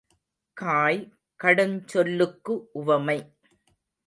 [0.57, 1.13] காய்,
[1.43, 3.19] கடுஞ் சொல்லுக்கு உவமை.